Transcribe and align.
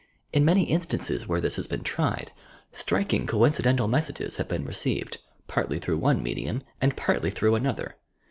In 0.33 0.43
many 0.43 0.63
instances, 0.63 1.27
where 1.27 1.39
this 1.39 1.57
has 1.57 1.67
been 1.67 1.83
tried, 1.83 2.31
striking 2.71 3.27
coincidental 3.27 3.87
messages 3.87 4.37
have 4.37 4.47
been 4.47 4.65
received, 4.65 5.19
partly 5.47 5.77
through 5.77 5.99
one 5.99 6.23
medium 6.23 6.63
and 6.81 6.97
partly 6.97 7.29
through 7.29 7.53
another. 7.53 7.95